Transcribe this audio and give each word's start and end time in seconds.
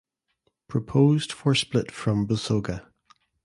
Proposed 0.67 1.31
for 1.31 1.53
split 1.53 1.91
from 1.91 2.25
Busoga. 2.27 2.87